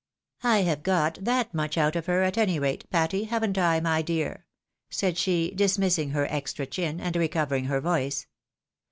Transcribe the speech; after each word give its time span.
"I 0.41 0.63
have 0.63 0.81
got 0.81 1.19
that 1.25 1.53
much 1.53 1.77
out 1.77 1.95
of 1.95 2.07
her, 2.07 2.23
at 2.23 2.35
any 2.35 2.57
rate, 2.57 2.89
Patty, 2.89 3.25
haven't 3.25 3.59
I, 3.59 3.79
my 3.79 4.01
dear?" 4.01 4.47
said 4.89 5.15
she, 5.15 5.51
dismissing 5.53 6.09
her 6.09 6.25
exti'a 6.25 6.71
chin, 6.71 6.99
aud 6.99 7.15
recovering 7.15 7.65
her 7.65 7.81
voice. 7.81 8.25